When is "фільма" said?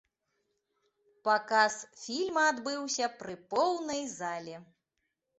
2.03-2.45